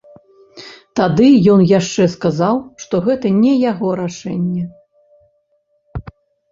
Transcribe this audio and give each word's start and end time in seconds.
Тады 0.99 1.27
ён 1.55 1.59
яшчэ 1.79 2.03
сказаў, 2.15 2.55
што 2.85 2.95
гэта 3.09 3.27
не 3.41 3.53
яго 3.71 3.87
рашэнне. 4.05 4.69